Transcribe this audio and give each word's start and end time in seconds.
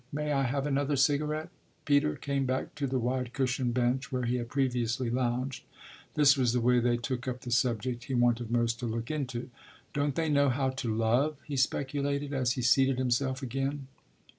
May 0.11 0.31
I 0.31 0.41
have 0.45 0.65
another 0.65 0.95
cigarette?" 0.95 1.49
Peter 1.85 2.15
came 2.15 2.47
back 2.47 2.73
to 2.73 2.87
the 2.87 2.97
wide, 2.97 3.33
cushioned 3.33 3.75
bench 3.75 4.11
where 4.11 4.23
he 4.25 4.37
had 4.37 4.49
previously 4.49 5.11
lounged: 5.11 5.63
this 6.15 6.35
was 6.35 6.53
the 6.53 6.59
way 6.59 6.79
they 6.79 6.97
took 6.97 7.27
up 7.27 7.41
the 7.41 7.51
subject 7.51 8.05
he 8.05 8.15
wanted 8.15 8.49
most 8.49 8.79
to 8.79 8.87
look 8.87 9.11
into. 9.11 9.51
"Don't 9.93 10.15
they 10.15 10.27
know 10.27 10.49
how 10.49 10.71
to 10.71 10.91
love?" 10.91 11.37
he 11.45 11.55
speculated 11.55 12.33
as 12.33 12.53
he 12.53 12.63
seated 12.63 12.97
himself 12.97 13.43
again. 13.43 13.85